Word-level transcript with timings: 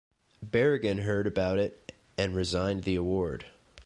Berrigan 0.43 1.03
heard 1.03 1.27
about 1.27 1.59
it 1.59 1.91
and 2.17 2.33
resigned 2.35 2.85
the 2.85 2.95
Award. 2.95 3.45